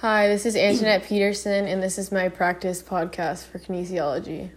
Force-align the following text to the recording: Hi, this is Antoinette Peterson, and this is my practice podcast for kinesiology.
Hi, 0.00 0.28
this 0.28 0.46
is 0.46 0.56
Antoinette 0.56 1.04
Peterson, 1.04 1.66
and 1.66 1.82
this 1.82 1.98
is 1.98 2.10
my 2.10 2.30
practice 2.30 2.82
podcast 2.82 3.44
for 3.44 3.58
kinesiology. 3.58 4.48